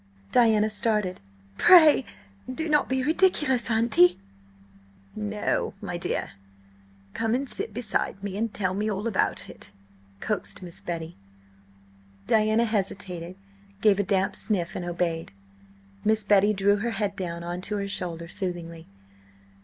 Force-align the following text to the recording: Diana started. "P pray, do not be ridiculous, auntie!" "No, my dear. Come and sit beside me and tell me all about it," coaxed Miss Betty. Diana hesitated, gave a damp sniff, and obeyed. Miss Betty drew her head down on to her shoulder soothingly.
Diana 0.31 0.71
started. 0.71 1.21
"P 1.59 1.63
pray, 1.63 2.05
do 2.51 2.67
not 2.67 2.89
be 2.89 3.03
ridiculous, 3.03 3.69
auntie!" 3.69 4.19
"No, 5.15 5.75
my 5.79 5.95
dear. 5.95 6.31
Come 7.13 7.35
and 7.35 7.47
sit 7.47 7.71
beside 7.71 8.23
me 8.23 8.35
and 8.35 8.51
tell 8.51 8.73
me 8.73 8.89
all 8.89 9.05
about 9.07 9.47
it," 9.47 9.71
coaxed 10.19 10.63
Miss 10.63 10.81
Betty. 10.81 11.17
Diana 12.25 12.65
hesitated, 12.65 13.35
gave 13.81 13.99
a 13.99 14.03
damp 14.03 14.35
sniff, 14.35 14.75
and 14.75 14.85
obeyed. 14.85 15.33
Miss 16.03 16.23
Betty 16.23 16.51
drew 16.51 16.77
her 16.77 16.89
head 16.97 17.15
down 17.15 17.43
on 17.43 17.61
to 17.61 17.77
her 17.77 17.87
shoulder 17.87 18.27
soothingly. 18.27 18.87